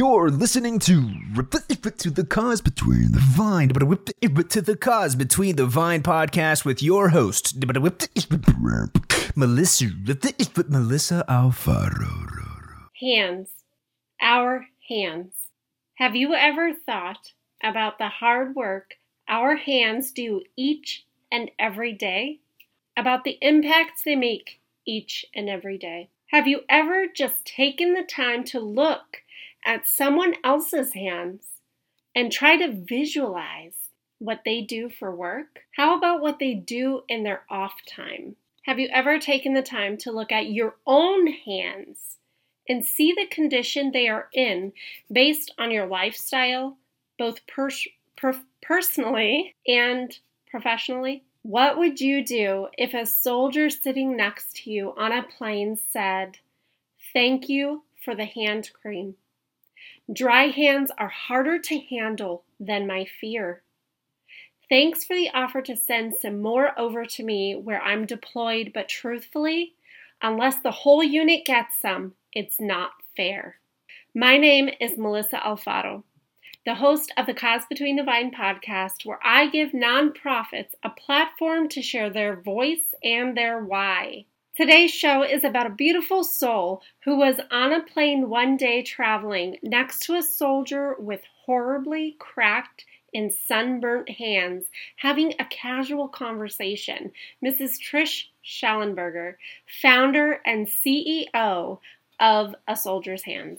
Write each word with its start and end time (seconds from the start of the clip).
You're 0.00 0.30
listening 0.30 0.78
to 0.78 1.10
to 1.98 2.10
the 2.10 2.24
Cause 2.26 2.62
Between 2.62 3.12
the 3.12 3.20
Vine, 3.20 3.68
but 3.68 4.48
to 4.48 4.62
the 4.62 4.74
Cause 4.74 5.14
Between 5.14 5.56
the 5.56 5.66
Vine 5.66 6.02
podcast 6.02 6.64
with 6.64 6.82
your 6.82 7.10
host, 7.10 7.62
Melissa, 9.36 9.84
Melissa 10.70 11.24
Alfaro. 11.28 12.88
Hands. 12.98 13.50
Our 14.22 14.68
hands. 14.88 15.34
Have 15.96 16.16
you 16.16 16.32
ever 16.32 16.72
thought 16.72 17.32
about 17.62 17.98
the 17.98 18.08
hard 18.08 18.56
work 18.56 18.94
our 19.28 19.56
hands 19.56 20.12
do 20.12 20.40
each 20.56 21.04
and 21.30 21.50
every 21.58 21.92
day? 21.92 22.40
About 22.96 23.24
the 23.24 23.36
impacts 23.42 24.04
they 24.04 24.16
make 24.16 24.62
each 24.86 25.26
and 25.34 25.50
every 25.50 25.76
day? 25.76 26.08
Have 26.28 26.48
you 26.48 26.60
ever 26.70 27.04
just 27.14 27.44
taken 27.44 27.92
the 27.92 28.02
time 28.02 28.44
to 28.44 28.60
look 28.60 29.18
at 29.64 29.86
someone 29.86 30.34
else's 30.44 30.94
hands 30.94 31.46
and 32.14 32.32
try 32.32 32.56
to 32.56 32.72
visualize 32.72 33.90
what 34.18 34.42
they 34.44 34.60
do 34.60 34.90
for 34.90 35.14
work? 35.14 35.60
How 35.76 35.96
about 35.96 36.20
what 36.20 36.38
they 36.38 36.54
do 36.54 37.02
in 37.08 37.22
their 37.22 37.42
off 37.48 37.74
time? 37.86 38.36
Have 38.64 38.78
you 38.78 38.88
ever 38.92 39.18
taken 39.18 39.54
the 39.54 39.62
time 39.62 39.96
to 39.98 40.12
look 40.12 40.30
at 40.30 40.50
your 40.50 40.76
own 40.86 41.26
hands 41.28 42.18
and 42.68 42.84
see 42.84 43.12
the 43.12 43.26
condition 43.26 43.90
they 43.90 44.08
are 44.08 44.28
in 44.32 44.72
based 45.10 45.52
on 45.58 45.70
your 45.70 45.86
lifestyle, 45.86 46.76
both 47.18 47.46
pers- 47.46 47.88
per- 48.16 48.44
personally 48.62 49.54
and 49.66 50.18
professionally? 50.50 51.24
What 51.42 51.78
would 51.78 52.00
you 52.00 52.22
do 52.24 52.68
if 52.76 52.92
a 52.92 53.06
soldier 53.06 53.70
sitting 53.70 54.14
next 54.16 54.56
to 54.56 54.70
you 54.70 54.94
on 54.96 55.10
a 55.10 55.22
plane 55.22 55.74
said, 55.74 56.38
Thank 57.14 57.48
you 57.48 57.84
for 58.04 58.14
the 58.14 58.26
hand 58.26 58.70
cream? 58.80 59.14
Dry 60.12 60.48
hands 60.48 60.90
are 60.98 61.08
harder 61.08 61.58
to 61.58 61.78
handle 61.78 62.44
than 62.58 62.86
my 62.86 63.04
fear. 63.20 63.62
Thanks 64.68 65.04
for 65.04 65.16
the 65.16 65.30
offer 65.30 65.62
to 65.62 65.76
send 65.76 66.14
some 66.14 66.40
more 66.40 66.78
over 66.78 67.04
to 67.04 67.24
me 67.24 67.56
where 67.56 67.82
I'm 67.82 68.06
deployed, 68.06 68.70
but 68.72 68.88
truthfully, 68.88 69.74
unless 70.22 70.58
the 70.62 70.70
whole 70.70 71.02
unit 71.02 71.44
gets 71.44 71.80
some, 71.80 72.14
it's 72.32 72.60
not 72.60 72.92
fair. 73.16 73.56
My 74.14 74.36
name 74.36 74.70
is 74.80 74.98
Melissa 74.98 75.38
Alfaro, 75.38 76.04
the 76.64 76.74
host 76.74 77.12
of 77.16 77.26
the 77.26 77.34
Cause 77.34 77.62
Between 77.68 77.96
the 77.96 78.04
Vine 78.04 78.30
podcast, 78.30 79.04
where 79.04 79.18
I 79.24 79.48
give 79.48 79.70
nonprofits 79.70 80.74
a 80.82 80.90
platform 80.90 81.68
to 81.70 81.82
share 81.82 82.10
their 82.10 82.36
voice 82.36 82.94
and 83.02 83.36
their 83.36 83.64
why. 83.64 84.26
Today's 84.60 84.90
show 84.90 85.22
is 85.22 85.42
about 85.42 85.66
a 85.66 85.70
beautiful 85.70 86.22
soul 86.22 86.82
who 87.04 87.16
was 87.16 87.36
on 87.50 87.72
a 87.72 87.82
plane 87.82 88.28
one 88.28 88.58
day 88.58 88.82
traveling 88.82 89.56
next 89.62 90.00
to 90.00 90.16
a 90.16 90.22
soldier 90.22 90.96
with 90.98 91.22
horribly 91.46 92.14
cracked 92.18 92.84
and 93.14 93.32
sunburnt 93.32 94.10
hands 94.10 94.66
having 94.96 95.32
a 95.38 95.46
casual 95.46 96.08
conversation. 96.08 97.10
Mrs. 97.42 97.78
Trish 97.80 98.24
Shallenberger, 98.44 99.36
founder 99.80 100.42
and 100.44 100.66
CEO 100.66 101.78
of 102.20 102.54
A 102.68 102.76
Soldier's 102.76 103.22
Hands. 103.22 103.58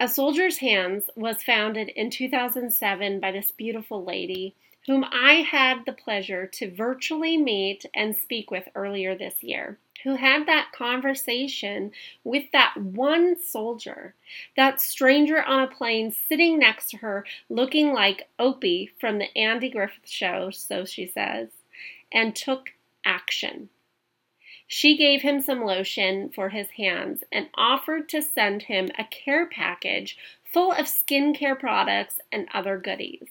A 0.00 0.08
Soldier's 0.08 0.56
Hands 0.56 1.04
was 1.14 1.42
founded 1.42 1.90
in 1.90 2.08
2007 2.08 3.20
by 3.20 3.32
this 3.32 3.50
beautiful 3.50 4.02
lady 4.02 4.54
whom 4.86 5.04
I 5.04 5.46
had 5.48 5.84
the 5.84 5.92
pleasure 5.92 6.46
to 6.46 6.74
virtually 6.74 7.36
meet 7.36 7.84
and 7.94 8.16
speak 8.16 8.50
with 8.50 8.68
earlier 8.74 9.16
this 9.16 9.42
year 9.42 9.78
who 10.04 10.16
had 10.16 10.46
that 10.46 10.70
conversation 10.72 11.90
with 12.24 12.44
that 12.52 12.76
one 12.76 13.40
soldier, 13.40 14.14
that 14.56 14.80
stranger 14.80 15.42
on 15.42 15.62
a 15.62 15.66
plane 15.66 16.12
sitting 16.28 16.58
next 16.58 16.90
to 16.90 16.98
her, 16.98 17.24
looking 17.48 17.92
like 17.92 18.28
Opie 18.38 18.90
from 19.00 19.18
the 19.18 19.36
Andy 19.36 19.68
Griffith 19.68 20.08
Show, 20.08 20.50
so 20.50 20.84
she 20.84 21.06
says, 21.06 21.48
and 22.12 22.34
took 22.34 22.70
action. 23.04 23.68
She 24.66 24.96
gave 24.96 25.22
him 25.22 25.40
some 25.40 25.64
lotion 25.64 26.28
for 26.28 26.50
his 26.50 26.70
hands 26.70 27.24
and 27.32 27.48
offered 27.54 28.08
to 28.10 28.20
send 28.20 28.64
him 28.64 28.90
a 28.98 29.04
care 29.04 29.46
package 29.46 30.16
full 30.44 30.72
of 30.72 30.86
skincare 30.86 31.58
products 31.58 32.20
and 32.30 32.48
other 32.52 32.78
goodies. 32.78 33.28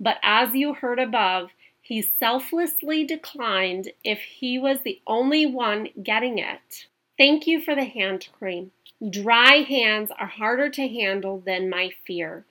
But 0.00 0.18
as 0.22 0.54
you 0.54 0.72
heard 0.72 0.98
above, 0.98 1.50
he 1.82 2.00
selflessly 2.00 3.04
declined 3.04 3.92
if 4.02 4.20
he 4.20 4.58
was 4.58 4.80
the 4.80 5.00
only 5.06 5.44
one 5.44 5.88
getting 6.02 6.38
it. 6.38 6.86
Thank 7.18 7.46
you 7.46 7.60
for 7.60 7.74
the 7.74 7.84
hand 7.84 8.28
cream. 8.38 8.72
Dry 9.08 9.56
hands 9.56 10.10
are 10.18 10.26
harder 10.26 10.70
to 10.70 10.88
handle 10.88 11.40
than 11.44 11.68
my 11.68 11.90
fear. 12.06 12.44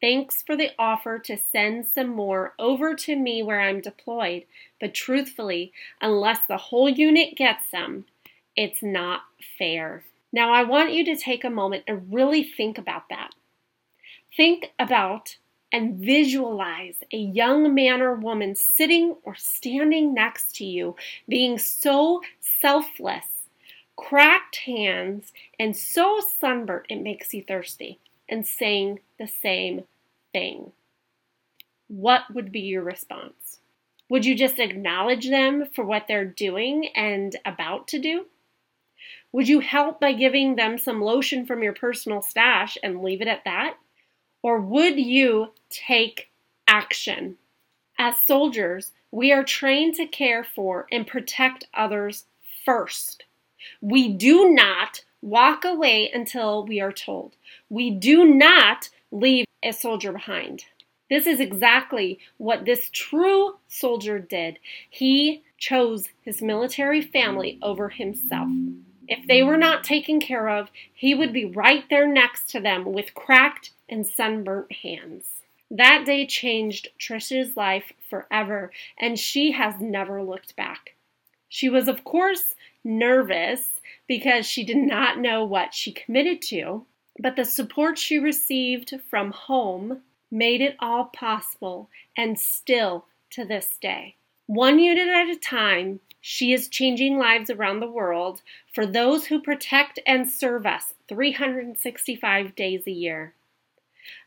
Thanks 0.00 0.42
for 0.42 0.56
the 0.56 0.70
offer 0.78 1.18
to 1.20 1.38
send 1.38 1.86
some 1.86 2.08
more 2.08 2.54
over 2.58 2.94
to 2.94 3.16
me 3.16 3.42
where 3.42 3.60
I'm 3.60 3.80
deployed, 3.80 4.44
but 4.78 4.94
truthfully, 4.94 5.72
unless 6.02 6.40
the 6.46 6.56
whole 6.56 6.88
unit 6.88 7.34
gets 7.34 7.70
them, 7.70 8.04
it's 8.54 8.82
not 8.82 9.22
fair. 9.58 10.04
Now, 10.32 10.52
I 10.52 10.64
want 10.64 10.92
you 10.92 11.04
to 11.06 11.16
take 11.16 11.44
a 11.44 11.50
moment 11.50 11.84
and 11.86 12.12
really 12.12 12.42
think 12.42 12.78
about 12.78 13.08
that. 13.08 13.30
Think 14.36 14.72
about 14.78 15.36
and 15.72 15.96
visualize 15.96 16.96
a 17.12 17.16
young 17.16 17.74
man 17.74 18.00
or 18.00 18.14
woman 18.14 18.54
sitting 18.54 19.16
or 19.24 19.34
standing 19.34 20.14
next 20.14 20.56
to 20.56 20.64
you 20.64 20.96
being 21.28 21.58
so 21.58 22.22
selfless, 22.60 23.26
cracked 23.96 24.56
hands, 24.56 25.32
and 25.58 25.76
so 25.76 26.20
sunburnt 26.38 26.86
it 26.88 27.02
makes 27.02 27.34
you 27.34 27.42
thirsty, 27.42 27.98
and 28.28 28.46
saying 28.46 29.00
the 29.18 29.26
same 29.26 29.84
thing. 30.32 30.72
What 31.88 32.22
would 32.32 32.52
be 32.52 32.60
your 32.60 32.82
response? 32.82 33.60
Would 34.08 34.24
you 34.24 34.36
just 34.36 34.58
acknowledge 34.58 35.28
them 35.28 35.66
for 35.74 35.84
what 35.84 36.06
they're 36.06 36.24
doing 36.24 36.88
and 36.94 37.34
about 37.44 37.88
to 37.88 37.98
do? 37.98 38.26
Would 39.32 39.48
you 39.48 39.60
help 39.60 40.00
by 40.00 40.12
giving 40.12 40.56
them 40.56 40.78
some 40.78 41.02
lotion 41.02 41.44
from 41.44 41.62
your 41.62 41.74
personal 41.74 42.22
stash 42.22 42.78
and 42.82 43.02
leave 43.02 43.20
it 43.20 43.28
at 43.28 43.44
that? 43.44 43.76
Or 44.46 44.60
would 44.60 45.00
you 45.00 45.48
take 45.70 46.30
action? 46.68 47.36
As 47.98 48.14
soldiers, 48.28 48.92
we 49.10 49.32
are 49.32 49.42
trained 49.42 49.96
to 49.96 50.06
care 50.06 50.44
for 50.44 50.86
and 50.92 51.04
protect 51.04 51.66
others 51.74 52.26
first. 52.64 53.24
We 53.80 54.06
do 54.06 54.50
not 54.50 55.02
walk 55.20 55.64
away 55.64 56.12
until 56.14 56.64
we 56.64 56.80
are 56.80 56.92
told. 56.92 57.34
We 57.68 57.90
do 57.90 58.24
not 58.24 58.88
leave 59.10 59.46
a 59.64 59.72
soldier 59.72 60.12
behind. 60.12 60.62
This 61.10 61.26
is 61.26 61.40
exactly 61.40 62.20
what 62.36 62.66
this 62.66 62.88
true 62.92 63.56
soldier 63.66 64.20
did. 64.20 64.60
He 64.88 65.42
chose 65.58 66.10
his 66.22 66.40
military 66.40 67.02
family 67.02 67.58
over 67.62 67.88
himself. 67.88 68.50
If 69.08 69.26
they 69.26 69.42
were 69.42 69.56
not 69.56 69.84
taken 69.84 70.20
care 70.20 70.48
of, 70.48 70.70
he 70.92 71.14
would 71.14 71.32
be 71.32 71.44
right 71.44 71.84
there 71.88 72.06
next 72.06 72.50
to 72.50 72.60
them 72.60 72.84
with 72.92 73.14
cracked 73.14 73.70
and 73.88 74.06
sunburnt 74.06 74.72
hands. 74.72 75.42
That 75.70 76.04
day 76.06 76.26
changed 76.26 76.88
Trish's 76.98 77.56
life 77.56 77.92
forever, 78.08 78.70
and 78.98 79.18
she 79.18 79.52
has 79.52 79.80
never 79.80 80.22
looked 80.22 80.56
back. 80.56 80.94
She 81.48 81.68
was, 81.68 81.88
of 81.88 82.04
course, 82.04 82.54
nervous 82.84 83.80
because 84.06 84.46
she 84.46 84.64
did 84.64 84.76
not 84.76 85.18
know 85.18 85.44
what 85.44 85.74
she 85.74 85.92
committed 85.92 86.40
to, 86.42 86.86
but 87.18 87.36
the 87.36 87.44
support 87.44 87.98
she 87.98 88.18
received 88.18 88.94
from 89.08 89.32
home 89.32 90.02
made 90.30 90.60
it 90.60 90.76
all 90.80 91.06
possible, 91.06 91.88
and 92.16 92.38
still 92.38 93.06
to 93.30 93.44
this 93.44 93.76
day. 93.80 94.16
One 94.46 94.78
unit 94.78 95.08
at 95.08 95.28
a 95.28 95.36
time, 95.36 96.00
she 96.28 96.52
is 96.52 96.66
changing 96.66 97.16
lives 97.16 97.50
around 97.50 97.78
the 97.78 97.86
world 97.86 98.42
for 98.74 98.84
those 98.84 99.26
who 99.26 99.40
protect 99.40 100.00
and 100.04 100.28
serve 100.28 100.66
us 100.66 100.92
365 101.08 102.52
days 102.56 102.84
a 102.84 102.90
year. 102.90 103.32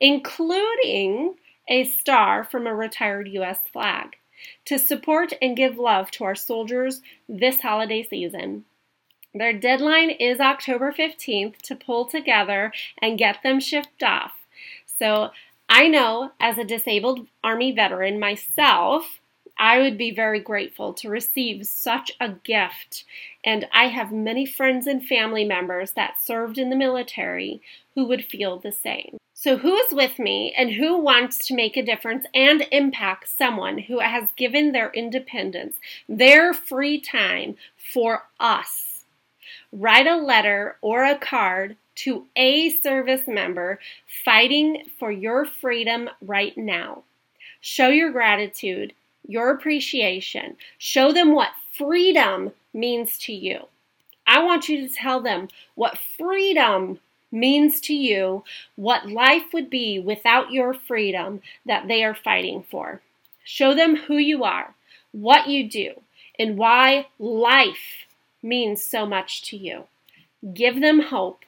including 0.00 1.34
a 1.68 1.84
star 1.84 2.44
from 2.44 2.66
a 2.66 2.74
retired 2.74 3.28
U.S. 3.28 3.58
flag, 3.72 4.16
to 4.64 4.78
support 4.78 5.34
and 5.40 5.56
give 5.56 5.78
love 5.78 6.10
to 6.12 6.24
our 6.24 6.34
soldiers 6.34 7.02
this 7.28 7.60
holiday 7.60 8.02
season. 8.02 8.64
Their 9.34 9.52
deadline 9.52 10.10
is 10.10 10.40
October 10.40 10.92
15th 10.92 11.58
to 11.62 11.76
pull 11.76 12.06
together 12.06 12.72
and 13.00 13.18
get 13.18 13.42
them 13.42 13.60
shipped 13.60 14.02
off. 14.02 14.32
So 14.98 15.30
I 15.74 15.88
know 15.88 16.32
as 16.38 16.58
a 16.58 16.64
disabled 16.64 17.28
Army 17.42 17.72
veteran 17.72 18.20
myself, 18.20 19.20
I 19.58 19.78
would 19.78 19.96
be 19.96 20.10
very 20.10 20.38
grateful 20.38 20.92
to 20.92 21.08
receive 21.08 21.66
such 21.66 22.12
a 22.20 22.28
gift. 22.28 23.04
And 23.42 23.66
I 23.72 23.86
have 23.86 24.12
many 24.12 24.44
friends 24.44 24.86
and 24.86 25.02
family 25.02 25.44
members 25.44 25.92
that 25.92 26.20
served 26.20 26.58
in 26.58 26.68
the 26.68 26.76
military 26.76 27.62
who 27.94 28.04
would 28.04 28.22
feel 28.22 28.58
the 28.58 28.70
same. 28.70 29.16
So, 29.32 29.56
who 29.56 29.74
is 29.76 29.94
with 29.94 30.18
me 30.18 30.52
and 30.54 30.72
who 30.72 30.98
wants 30.98 31.46
to 31.46 31.54
make 31.54 31.78
a 31.78 31.82
difference 31.82 32.26
and 32.34 32.66
impact 32.70 33.30
someone 33.30 33.78
who 33.78 34.00
has 34.00 34.28
given 34.36 34.72
their 34.72 34.90
independence, 34.90 35.76
their 36.06 36.52
free 36.52 37.00
time 37.00 37.56
for 37.78 38.24
us? 38.38 38.92
write 39.72 40.06
a 40.06 40.16
letter 40.16 40.76
or 40.82 41.04
a 41.04 41.16
card 41.16 41.76
to 41.94 42.26
a 42.36 42.70
service 42.80 43.26
member 43.26 43.78
fighting 44.24 44.84
for 44.98 45.10
your 45.10 45.44
freedom 45.44 46.08
right 46.20 46.56
now. 46.56 47.02
Show 47.60 47.88
your 47.88 48.10
gratitude, 48.10 48.92
your 49.26 49.50
appreciation. 49.50 50.56
Show 50.78 51.12
them 51.12 51.34
what 51.34 51.50
freedom 51.76 52.52
means 52.74 53.18
to 53.18 53.32
you. 53.32 53.66
I 54.26 54.42
want 54.42 54.68
you 54.68 54.86
to 54.86 54.94
tell 54.94 55.20
them 55.20 55.48
what 55.74 55.98
freedom 55.98 56.98
means 57.30 57.80
to 57.80 57.94
you, 57.94 58.44
what 58.76 59.08
life 59.08 59.52
would 59.52 59.70
be 59.70 59.98
without 59.98 60.52
your 60.52 60.74
freedom 60.74 61.40
that 61.66 61.88
they 61.88 62.04
are 62.04 62.14
fighting 62.14 62.62
for. 62.70 63.00
Show 63.44 63.74
them 63.74 63.96
who 63.96 64.16
you 64.16 64.44
are, 64.44 64.74
what 65.12 65.48
you 65.48 65.68
do, 65.68 65.94
and 66.38 66.56
why 66.56 67.06
life 67.18 68.06
means 68.42 68.84
so 68.84 69.06
much 69.06 69.42
to 69.42 69.56
you. 69.56 69.84
Give 70.52 70.80
them 70.80 71.00
hope. 71.00 71.44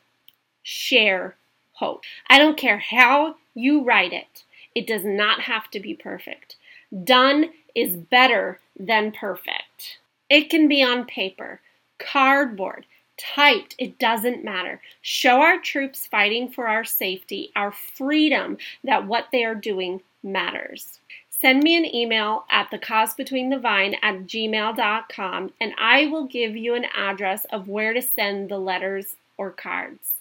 Share 0.64 1.36
hope. 1.74 2.02
I 2.28 2.38
don't 2.38 2.56
care 2.56 2.78
how 2.78 3.36
you 3.54 3.84
write 3.84 4.12
it, 4.12 4.42
it 4.74 4.86
does 4.86 5.04
not 5.04 5.42
have 5.42 5.70
to 5.70 5.78
be 5.78 5.94
perfect. 5.94 6.56
Done 7.04 7.50
is 7.76 7.96
better 7.96 8.58
than 8.76 9.12
perfect. 9.12 9.98
It 10.28 10.50
can 10.50 10.66
be 10.66 10.82
on 10.82 11.04
paper, 11.04 11.60
cardboard, 11.98 12.86
typed, 13.16 13.76
it 13.78 14.00
doesn't 14.00 14.44
matter. 14.44 14.80
Show 15.00 15.40
our 15.40 15.60
troops 15.60 16.08
fighting 16.08 16.48
for 16.48 16.66
our 16.66 16.84
safety, 16.84 17.52
our 17.54 17.70
freedom, 17.70 18.58
that 18.82 19.06
what 19.06 19.28
they 19.30 19.44
are 19.44 19.54
doing 19.54 20.00
matters 20.24 20.98
send 21.44 21.62
me 21.62 21.76
an 21.76 21.94
email 21.94 22.46
at 22.50 22.70
the 22.70 22.78
cause 22.78 23.12
between 23.14 23.50
the 23.50 23.58
vine 23.58 23.94
at 24.02 24.20
gmail.com 24.20 25.52
and 25.60 25.74
I 25.76 26.06
will 26.06 26.24
give 26.24 26.56
you 26.56 26.74
an 26.74 26.86
address 26.96 27.44
of 27.52 27.68
where 27.68 27.92
to 27.92 28.00
send 28.00 28.48
the 28.48 28.56
letters 28.56 29.16
or 29.36 29.50
cards. 29.50 30.12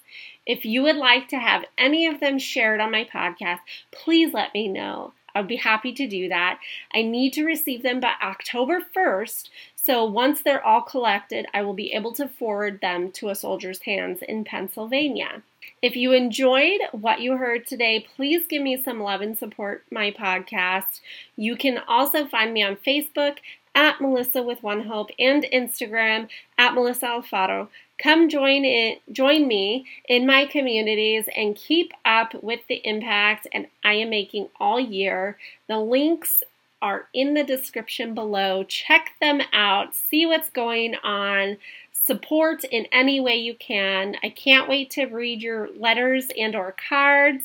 If 0.45 0.65
you 0.65 0.83
would 0.83 0.97
like 0.97 1.27
to 1.29 1.37
have 1.37 1.65
any 1.77 2.05
of 2.05 2.19
them 2.19 2.37
shared 2.39 2.79
on 2.79 2.91
my 2.91 3.05
podcast, 3.05 3.59
please 3.91 4.33
let 4.33 4.53
me 4.53 4.67
know. 4.67 5.13
I'd 5.35 5.47
be 5.47 5.55
happy 5.55 5.93
to 5.93 6.07
do 6.07 6.29
that. 6.29 6.59
I 6.93 7.01
need 7.01 7.33
to 7.33 7.45
receive 7.45 7.81
them 7.81 7.99
by 7.99 8.13
October 8.21 8.81
1st, 8.95 9.49
so 9.75 10.05
once 10.05 10.41
they're 10.41 10.65
all 10.65 10.81
collected, 10.81 11.45
I 11.53 11.61
will 11.63 11.73
be 11.73 11.91
able 11.91 12.13
to 12.13 12.27
forward 12.27 12.79
them 12.81 13.11
to 13.13 13.29
a 13.29 13.35
soldier's 13.35 13.81
hands 13.81 14.21
in 14.21 14.45
Pennsylvania. 14.45 15.41
If 15.81 15.97
you 15.97 16.13
enjoyed 16.13 16.79
what 16.93 17.19
you 17.19 17.35
heard 17.35 17.67
today, 17.67 18.05
please 18.15 18.47
give 18.47 18.61
me 18.61 18.81
some 18.81 19.01
love 19.01 19.19
and 19.19 19.37
support 19.37 19.83
my 19.91 20.11
podcast. 20.11 21.01
You 21.35 21.57
can 21.57 21.79
also 21.85 22.25
find 22.25 22.53
me 22.53 22.63
on 22.63 22.77
Facebook 22.77 23.39
at 23.75 23.99
Melissa 23.99 24.41
with 24.41 24.63
One 24.63 24.85
Hope 24.85 25.09
and 25.19 25.45
Instagram 25.51 26.29
at 26.57 26.73
Melissa 26.73 27.07
Alfaro. 27.07 27.67
Come 28.03 28.27
join 28.27 28.65
it, 28.65 29.01
join 29.13 29.47
me 29.47 29.85
in 30.09 30.27
my 30.27 30.45
communities 30.45 31.25
and 31.37 31.55
keep 31.55 31.93
up 32.03 32.33
with 32.43 32.59
the 32.67 32.81
impact 32.85 33.47
and 33.53 33.67
I 33.83 33.93
am 33.93 34.09
making 34.09 34.49
all 34.59 34.79
year. 34.79 35.37
The 35.69 35.79
links 35.79 36.43
are 36.81 37.07
in 37.13 37.33
the 37.33 37.45
description 37.45 38.13
below. 38.13 38.65
Check 38.65 39.13
them 39.21 39.41
out, 39.53 39.95
see 39.95 40.25
what's 40.25 40.49
going 40.49 40.95
on 41.03 41.57
support 42.05 42.63
in 42.65 42.85
any 42.91 43.19
way 43.19 43.37
you 43.37 43.55
can. 43.55 44.15
I 44.23 44.29
can't 44.29 44.69
wait 44.69 44.89
to 44.91 45.05
read 45.05 45.41
your 45.41 45.69
letters 45.77 46.27
and 46.37 46.55
or 46.55 46.75
cards. 46.89 47.43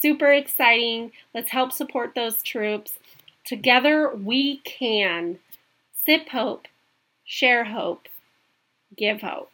Super 0.00 0.32
exciting. 0.32 1.12
Let's 1.34 1.50
help 1.50 1.72
support 1.72 2.14
those 2.14 2.42
troops. 2.42 2.92
Together 3.44 4.14
we 4.14 4.58
can 4.58 5.38
sip 6.04 6.30
hope, 6.30 6.66
share 7.24 7.64
hope, 7.64 8.08
give 8.96 9.20
hope. 9.20 9.53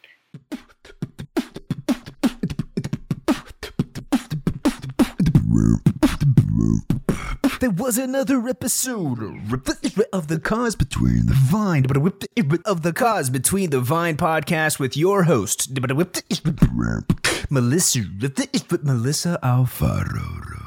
There 7.59 7.69
was 7.69 7.99
another 7.99 8.47
episode. 8.47 9.19
Of 10.11 10.27
the 10.27 10.39
Cause 10.39 10.75
Between 10.75 11.27
the 11.27 11.33
Vine, 11.35 11.83
but 11.83 11.97
of 12.65 12.81
the 12.81 12.91
Cause 12.91 13.29
Between 13.29 13.69
the 13.69 13.79
Vine 13.79 14.17
podcast 14.17 14.79
with 14.79 14.97
your 14.97 15.23
host, 15.23 15.69
Melissa, 17.51 17.99
Melissa 18.81 19.39
Alfaro. 19.43 20.60